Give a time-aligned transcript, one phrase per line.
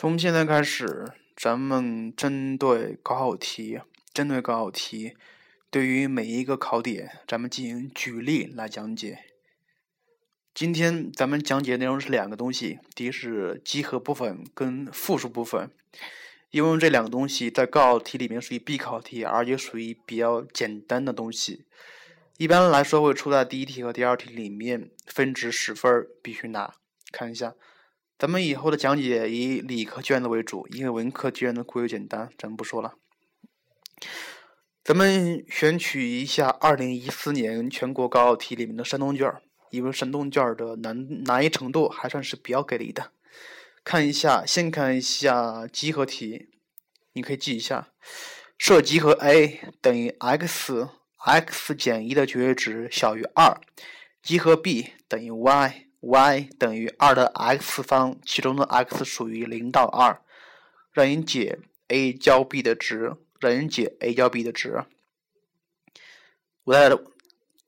[0.00, 3.82] 从现在开始，咱们针对高考题，
[4.14, 5.14] 针对高考题，
[5.70, 9.18] 对于每一个考点，咱们进行举例来讲解。
[10.54, 15.70] 今天咱们讲解内容是两个东西，第一是集合部分跟复数部分，
[16.50, 21.66] 因为这两个东西在高考题里面属于必考题，而且属于比较简单的东西。
[22.38, 26.76] 一般来说会出在第一题和第二题里面，分值十分必须拿。
[27.12, 27.54] 看一下，
[28.20, 32.92] 咱们以后的讲解以理科卷子为主，因为文科卷子过于简单，咱不说了。
[34.84, 39.32] 咱们选取一下二零一四年全国高考题里面的山东卷。
[39.70, 43.12] 因为山东卷的难难易程度还算是比较给力的，
[43.84, 46.50] 看一下，先看一下集合题，
[47.12, 47.88] 你可以记一下，
[48.58, 53.58] 设集合 a 等于 x，x 减一的绝对值小于二，
[54.22, 60.20] 集合 b 等于 y y 等于二的 x 方，其中的 x 属于零到二，
[60.92, 64.84] 让你解 a 交 b 的值，让你解 a 交 b 的值，
[66.64, 66.90] 我再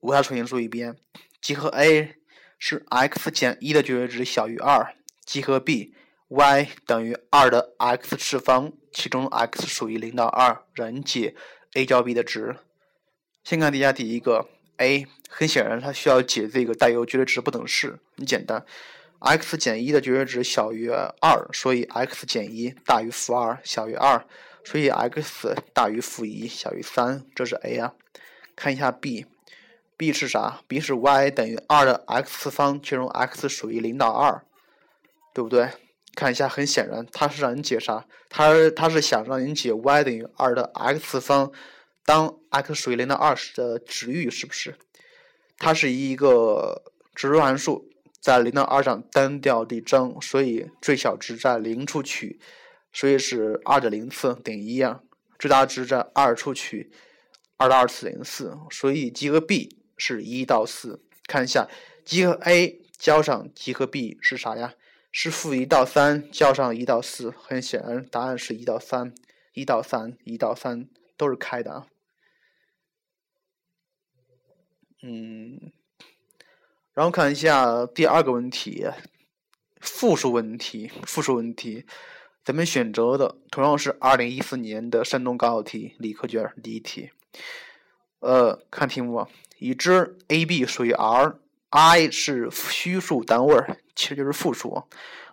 [0.00, 0.96] 我再重新说一遍。
[1.40, 2.16] 集合 a
[2.58, 4.94] 是 x 减一的绝对值小于二，
[5.24, 5.94] 集合 b
[6.28, 11.34] y 等于二的 x 次方，其中 x 属于零到二，人解
[11.74, 12.56] a 交 b 的值。
[13.42, 14.46] 先看底下第一个
[14.78, 18.64] a，很显然它需要解这个带有绝对值不等式，很简单
[19.20, 24.24] ，x 减一的绝对值小于二，所以 x 减一大于负二，小于二，
[24.64, 27.94] 所以 x 大于负一，小于三，这是 a 啊。
[28.56, 29.26] 看一下 b。
[29.96, 34.42] b 是啥？b 是 y 等于二的 x 次方，其中 x 属于零到二，
[35.34, 35.70] 对不对？
[36.14, 38.06] 看一下，很显然，它是让你解啥？
[38.28, 41.50] 它它是想让你解 y 等于二的 x 次方，
[42.08, 44.74] 当 x 属于零到二十的值域，是不是？
[45.58, 46.82] 它是一个
[47.14, 52.40] 指数函数，在零到二上单调递增，所以最小值在零处取，
[52.94, 55.02] 所以是二的零次等于一啊。
[55.38, 56.90] 最大值在二处取，
[57.58, 59.76] 二的二次等于四，所以集合 b。
[60.00, 61.68] 是一到四，看一下
[62.04, 64.72] 集合 a 交上集合 b 是啥呀？
[65.10, 69.12] 是负一到三交上一到四，很显然答案是一到三，
[69.54, 71.86] 一到三，一到三都是开的啊。
[75.02, 75.72] 嗯，
[76.94, 78.86] 然后看一下第二个问题，
[79.80, 81.84] 复数问题，复数问题，
[82.44, 87.10] 咱们选择的同样是二零一四年的山东高考题理科卷第一题。
[88.20, 89.26] 呃，看题目。
[89.60, 93.56] 已知 a、b 属于 R，i 是虚数单位，
[93.96, 94.84] 其实就是复数。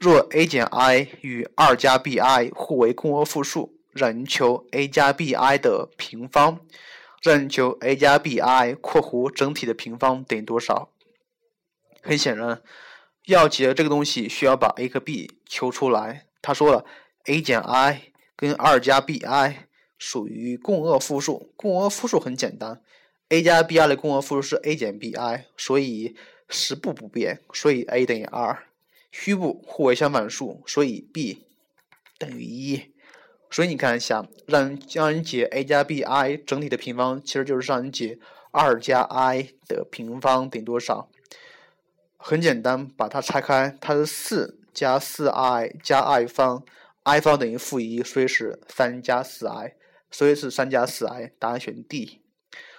[0.00, 6.58] 若 a 减 i 与二加 bi 互为共轭复数，让你求 a 加 bi 的平方。
[7.22, 10.90] 让你求 a 加 bi（ 括弧整体的平方）等于多少？
[12.00, 12.62] 很显然，
[13.26, 16.26] 要解这个东西，需要把 a 和 b 求出来。
[16.40, 16.84] 他说了
[17.26, 19.54] ，a 减 i 跟二加 bi
[19.98, 22.80] 属于共轭复数，共轭复数很简单。
[23.30, 26.14] a 加 bi 的共轭复数是 a 减 bi，所以
[26.48, 28.64] 实部不变，所以 a 等于二。
[29.10, 31.46] 虚部互为相反数，所以 b
[32.16, 32.92] 等于一。
[33.50, 38.18] 所以你看一下，让让你解 a 加 bi 整体的平方，其实就是让你解
[38.50, 41.08] 二加 i 的平方等于多少？
[42.16, 46.64] 很简单，把它拆开，它是四加四 i 加 i 方
[47.04, 49.74] ，i 方等于负一，所以是三加四 i，
[50.10, 52.20] 所以是三加四 i，答案选 D。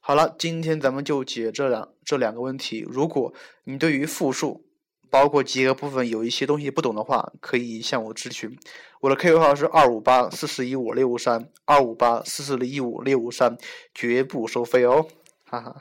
[0.00, 2.84] 好了，今天咱们就解这两这两个问题。
[2.88, 3.32] 如果
[3.64, 4.64] 你对于复数，
[5.10, 8.56] 包括集合部分有一些东西不懂的话，可以向我咨询。
[9.00, 13.56] 我的 QQ 号是二五八四四一五六五三，二五八四四一五六五三，
[13.94, 15.06] 绝不收费哦，
[15.44, 15.76] 哈哈。